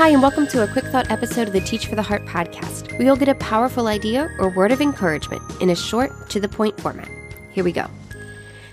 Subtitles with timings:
[0.00, 2.90] Hi, and welcome to a quick thought episode of the Teach for the Heart podcast,
[2.92, 6.48] where you'll get a powerful idea or word of encouragement in a short, to the
[6.48, 7.06] point format.
[7.52, 7.84] Here we go.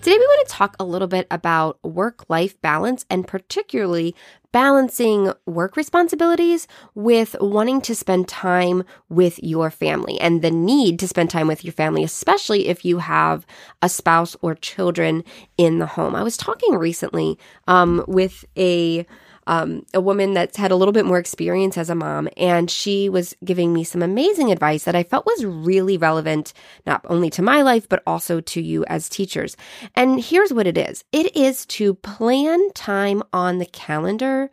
[0.00, 4.16] Today, we want to talk a little bit about work life balance and particularly
[4.50, 6.66] balancing work responsibilities
[6.96, 11.62] with wanting to spend time with your family and the need to spend time with
[11.62, 13.46] your family, especially if you have
[13.80, 15.22] a spouse or children
[15.56, 16.16] in the home.
[16.16, 19.06] I was talking recently um, with a
[19.46, 23.08] um, a woman that's had a little bit more experience as a mom, and she
[23.08, 26.52] was giving me some amazing advice that I felt was really relevant,
[26.86, 29.56] not only to my life, but also to you as teachers.
[29.96, 34.50] And here's what it is it is to plan time on the calendar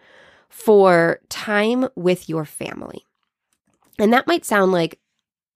[0.50, 3.06] for time with your family.
[4.00, 5.00] And that might sound like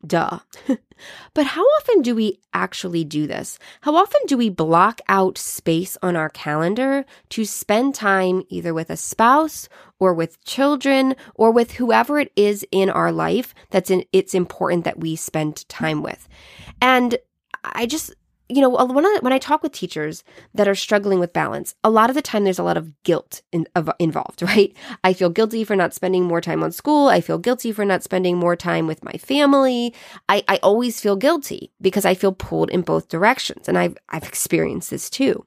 [0.05, 0.39] Duh.
[1.33, 3.57] but how often do we actually do this?
[3.81, 8.89] How often do we block out space on our calendar to spend time either with
[8.89, 14.03] a spouse or with children or with whoever it is in our life that's in,
[14.11, 16.27] it's important that we spend time with?
[16.81, 17.17] And
[17.63, 18.13] I just
[18.55, 20.23] you know, when I, when I talk with teachers
[20.53, 23.41] that are struggling with balance, a lot of the time there's a lot of guilt
[23.51, 24.75] in, of, involved, right?
[25.03, 27.07] I feel guilty for not spending more time on school.
[27.07, 29.93] I feel guilty for not spending more time with my family.
[30.29, 33.67] I, I always feel guilty because I feel pulled in both directions.
[33.67, 35.45] And I've, I've experienced this too.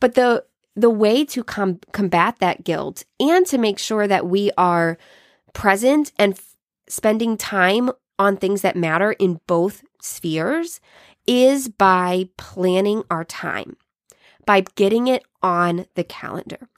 [0.00, 4.50] But the, the way to com- combat that guilt and to make sure that we
[4.56, 4.98] are
[5.52, 6.56] present and f-
[6.88, 10.80] spending time on things that matter in both spheres
[11.26, 13.76] is by planning our time,
[14.44, 16.68] by getting it on the calendar.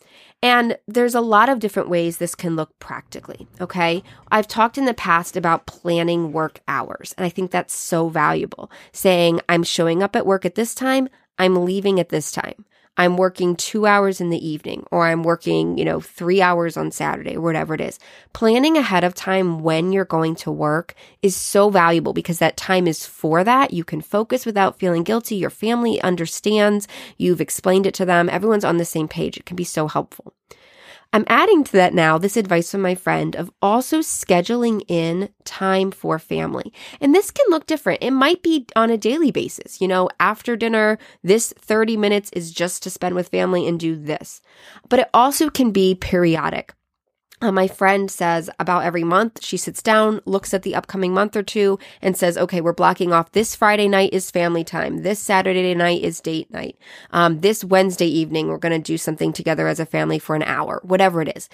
[0.43, 3.49] And there's a lot of different ways this can look practically.
[3.61, 4.03] Okay.
[4.31, 8.71] I've talked in the past about planning work hours, and I think that's so valuable.
[8.93, 11.09] Saying, I'm showing up at work at this time,
[11.39, 12.67] I'm leaving at this time.
[12.97, 16.91] I'm working two hours in the evening or I'm working, you know, three hours on
[16.91, 17.99] Saturday or whatever it is.
[18.33, 22.87] Planning ahead of time when you're going to work is so valuable because that time
[22.87, 23.73] is for that.
[23.73, 25.37] You can focus without feeling guilty.
[25.37, 26.87] Your family understands.
[27.17, 28.29] You've explained it to them.
[28.29, 29.37] Everyone's on the same page.
[29.37, 30.33] It can be so helpful.
[31.15, 35.93] I'm adding to that now this advice from my friend of also scheduling in time
[35.93, 36.73] for family.
[37.01, 38.03] And this can look different.
[38.03, 39.81] It might be on a daily basis.
[39.81, 43.95] You know, after dinner, this 30 minutes is just to spend with family and do
[43.95, 44.41] this.
[44.89, 46.75] But it also can be periodic.
[47.45, 51.37] Uh, my friend says about every month she sits down, looks at the upcoming month
[51.37, 55.03] or two, and says, okay, we're blocking off this Friday night is family time.
[55.03, 56.79] This Saturday night is date night.
[57.11, 60.43] Um, this Wednesday evening, we're going to do something together as a family for an
[60.43, 61.51] hour, whatever it is.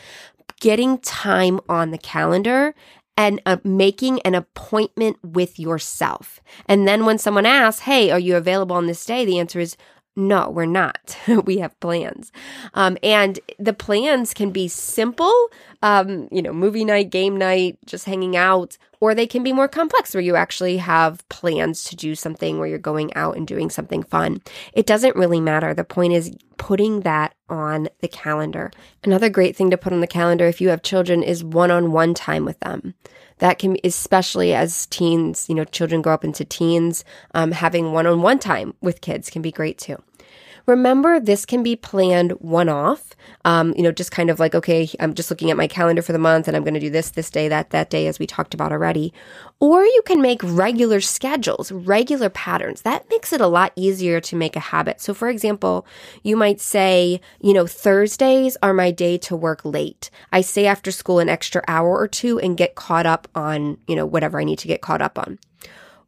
[0.60, 2.72] Getting time on the calendar
[3.16, 6.40] and uh, making an appointment with yourself.
[6.66, 9.24] And then when someone asks, Hey, are you available on this day?
[9.24, 9.76] The answer is,
[10.16, 11.16] no, we're not.
[11.44, 12.32] we have plans.
[12.74, 15.48] Um, and the plans can be simple,
[15.82, 19.68] um, you know, movie night, game night, just hanging out, or they can be more
[19.68, 23.70] complex where you actually have plans to do something where you're going out and doing
[23.70, 24.40] something fun.
[24.72, 25.74] It doesn't really matter.
[25.74, 28.70] The point is putting that on the calendar.
[29.02, 31.92] Another great thing to put on the calendar if you have children is one on
[31.92, 32.94] one time with them
[33.38, 38.38] that can especially as teens you know children grow up into teens um, having one-on-one
[38.38, 40.00] time with kids can be great too
[40.70, 43.16] Remember, this can be planned one off.
[43.44, 46.12] Um, you know, just kind of like, okay, I'm just looking at my calendar for
[46.12, 48.26] the month and I'm going to do this, this day, that, that day, as we
[48.26, 49.12] talked about already.
[49.58, 52.82] Or you can make regular schedules, regular patterns.
[52.82, 55.00] That makes it a lot easier to make a habit.
[55.00, 55.88] So, for example,
[56.22, 60.08] you might say, you know, Thursdays are my day to work late.
[60.30, 63.96] I stay after school an extra hour or two and get caught up on, you
[63.96, 65.40] know, whatever I need to get caught up on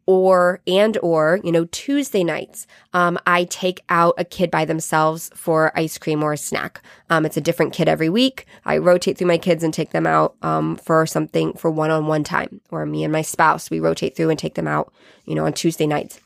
[0.07, 5.31] or and or you know tuesday nights um, i take out a kid by themselves
[5.35, 6.83] for ice cream or a snack.
[7.11, 8.47] Um, it's a different kid every week.
[8.65, 12.61] I rotate through my kids and take them out um, for something for one-on-one time
[12.71, 14.93] or me and my spouse we rotate through and take them out
[15.27, 16.21] you know on tuesday nights.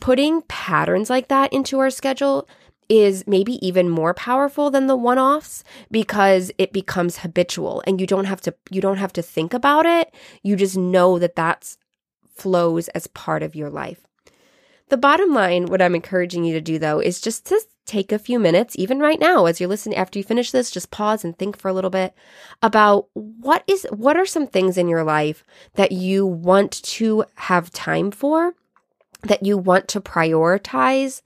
[0.00, 2.48] Putting patterns like that into our schedule
[2.88, 8.26] is maybe even more powerful than the one-offs because it becomes habitual and you don't
[8.26, 10.12] have to you don't have to think about it.
[10.42, 11.78] You just know that that's
[12.34, 14.06] flows as part of your life.
[14.88, 18.18] The bottom line, what I'm encouraging you to do though, is just to take a
[18.18, 21.36] few minutes, even right now, as you're listening, after you finish this, just pause and
[21.36, 22.14] think for a little bit
[22.62, 25.44] about what is, what are some things in your life
[25.74, 28.54] that you want to have time for,
[29.22, 31.22] that you want to prioritize,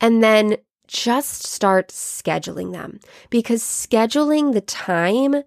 [0.00, 2.98] and then just start scheduling them
[3.28, 5.42] because scheduling the time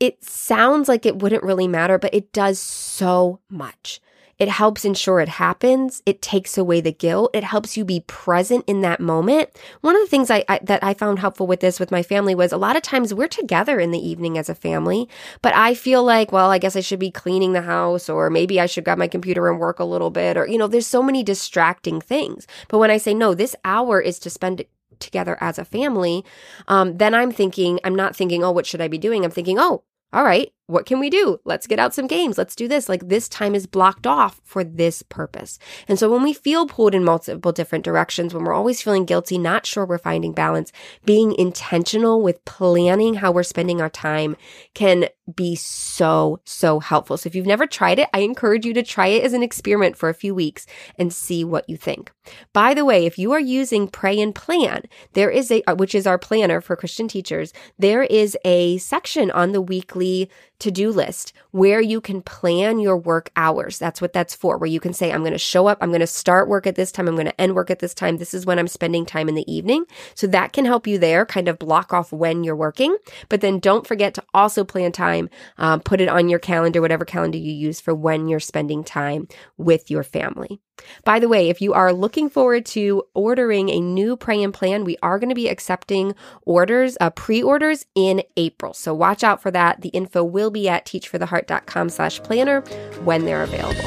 [0.00, 4.00] it sounds like it wouldn't really matter, but it does so much.
[4.38, 6.02] It helps ensure it happens.
[6.06, 7.30] It takes away the guilt.
[7.34, 9.50] It helps you be present in that moment.
[9.80, 12.34] One of the things I, I, that I found helpful with this with my family
[12.34, 15.08] was a lot of times we're together in the evening as a family,
[15.40, 18.60] but I feel like, well, I guess I should be cleaning the house or maybe
[18.60, 21.02] I should grab my computer and work a little bit or, you know, there's so
[21.02, 22.46] many distracting things.
[22.68, 24.64] But when I say, no, this hour is to spend
[25.04, 26.24] together as a family,
[26.66, 29.24] um, then I'm thinking, I'm not thinking, oh, what should I be doing?
[29.24, 31.38] I'm thinking, oh, all right, what can we do?
[31.44, 32.38] Let's get out some games.
[32.38, 32.88] Let's do this.
[32.88, 35.58] Like this time is blocked off for this purpose.
[35.88, 39.36] And so when we feel pulled in multiple different directions, when we're always feeling guilty,
[39.36, 40.72] not sure we're finding balance,
[41.04, 44.36] being intentional with planning how we're spending our time
[44.72, 47.16] can be so, so helpful.
[47.16, 49.96] So if you've never tried it, I encourage you to try it as an experiment
[49.96, 50.66] for a few weeks
[50.98, 52.12] and see what you think.
[52.52, 54.82] By the way, if you are using Pray and Plan,
[55.12, 59.30] there is a, uh, which is our planner for Christian teachers, there is a section
[59.30, 60.30] on the weekly
[60.60, 63.78] to do list where you can plan your work hours.
[63.78, 66.00] That's what that's for, where you can say, I'm going to show up, I'm going
[66.00, 68.16] to start work at this time, I'm going to end work at this time.
[68.16, 69.84] This is when I'm spending time in the evening.
[70.14, 72.96] So that can help you there, kind of block off when you're working.
[73.28, 75.28] But then don't forget to also plan time,
[75.58, 79.28] um, put it on your calendar, whatever calendar you use for when you're spending time
[79.56, 80.60] with your family.
[81.04, 84.84] By the way, if you are looking forward to ordering a new pray and plan,
[84.84, 88.74] we are going to be accepting orders, uh, pre-orders in April.
[88.74, 89.82] So watch out for that.
[89.82, 92.60] The info will be at teachfortheheart.com slash planner
[93.04, 93.84] when they're available.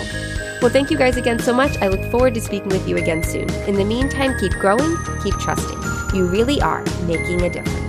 [0.62, 1.78] Well, thank you guys again so much.
[1.78, 3.50] I look forward to speaking with you again soon.
[3.68, 5.80] In the meantime, keep growing, keep trusting.
[6.16, 7.87] You really are making a difference.